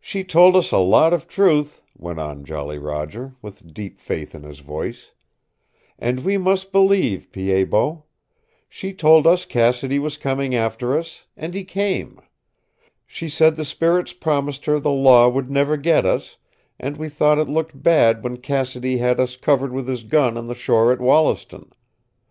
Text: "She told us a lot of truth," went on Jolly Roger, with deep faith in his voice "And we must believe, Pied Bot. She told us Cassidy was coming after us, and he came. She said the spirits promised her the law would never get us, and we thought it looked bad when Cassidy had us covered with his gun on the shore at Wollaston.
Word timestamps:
"She 0.00 0.24
told 0.24 0.56
us 0.56 0.72
a 0.72 0.78
lot 0.78 1.12
of 1.12 1.28
truth," 1.28 1.82
went 1.98 2.18
on 2.18 2.42
Jolly 2.42 2.78
Roger, 2.78 3.34
with 3.42 3.74
deep 3.74 4.00
faith 4.00 4.34
in 4.34 4.44
his 4.44 4.60
voice 4.60 5.12
"And 5.98 6.24
we 6.24 6.38
must 6.38 6.72
believe, 6.72 7.30
Pied 7.30 7.68
Bot. 7.68 8.02
She 8.70 8.94
told 8.94 9.26
us 9.26 9.44
Cassidy 9.44 9.98
was 9.98 10.16
coming 10.16 10.54
after 10.54 10.96
us, 10.98 11.26
and 11.36 11.52
he 11.54 11.64
came. 11.64 12.18
She 13.04 13.28
said 13.28 13.56
the 13.56 13.66
spirits 13.66 14.14
promised 14.14 14.64
her 14.64 14.80
the 14.80 14.88
law 14.90 15.28
would 15.28 15.50
never 15.50 15.76
get 15.76 16.06
us, 16.06 16.38
and 16.80 16.96
we 16.96 17.10
thought 17.10 17.38
it 17.38 17.44
looked 17.46 17.82
bad 17.82 18.22
when 18.24 18.38
Cassidy 18.38 18.96
had 18.96 19.20
us 19.20 19.36
covered 19.36 19.74
with 19.74 19.86
his 19.86 20.02
gun 20.02 20.38
on 20.38 20.46
the 20.46 20.54
shore 20.54 20.92
at 20.92 20.98
Wollaston. 20.98 21.70